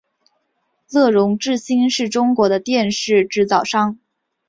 [0.89, 3.99] 乐融致新是中国的电视制造商。